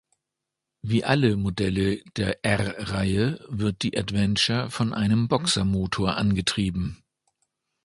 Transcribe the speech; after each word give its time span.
Wie 0.81 1.03
alle 1.03 1.35
Modelle 1.37 2.01
der 2.17 2.43
R-Reihe 2.43 3.45
wird 3.49 3.83
die 3.83 3.95
Adventure 3.95 4.71
von 4.71 4.95
einem 4.95 5.27
Boxermotor 5.27 6.17
angetrieben. 6.17 7.03